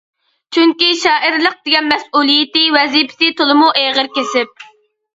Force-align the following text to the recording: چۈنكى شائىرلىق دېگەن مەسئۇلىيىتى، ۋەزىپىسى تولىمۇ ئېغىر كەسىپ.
چۈنكى 0.55 0.87
شائىرلىق 1.01 1.59
دېگەن 1.69 1.87
مەسئۇلىيىتى، 1.93 2.65
ۋەزىپىسى 2.79 3.33
تولىمۇ 3.39 3.73
ئېغىر 3.85 4.15
كەسىپ. 4.21 4.71